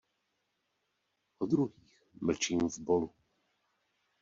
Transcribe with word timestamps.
O 1.39 1.45
druhých 1.45 2.01
mlčím 2.21 2.59
v 2.69 2.77
bolu. 2.79 3.13